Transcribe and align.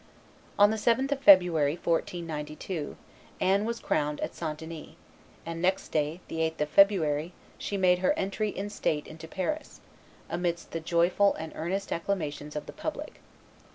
On 0.57 0.71
the 0.71 0.77
7th 0.77 1.11
of 1.11 1.19
February, 1.19 1.73
1492, 1.73 2.97
Anne 3.39 3.65
was 3.65 3.79
crowned 3.79 4.19
at 4.21 4.33
St. 4.33 4.57
Denis; 4.57 4.95
and 5.45 5.61
next 5.61 5.89
day, 5.89 6.21
the 6.27 6.37
8th 6.37 6.61
of 6.61 6.69
February, 6.69 7.33
she 7.59 7.77
made 7.77 7.99
her 7.99 8.13
entry 8.13 8.49
in 8.49 8.71
state 8.71 9.05
into 9.05 9.27
Paris, 9.27 9.79
amidst 10.27 10.71
the 10.71 10.79
joyful 10.79 11.35
and 11.35 11.51
earnest 11.55 11.91
acclamations 11.93 12.55
of 12.55 12.65
the 12.65 12.73
public. 12.73 13.19